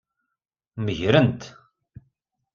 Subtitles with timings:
[0.83, 1.41] Megren-t.